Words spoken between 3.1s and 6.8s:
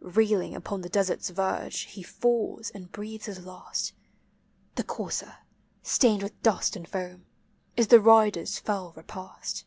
his last; The courser, stained with <lust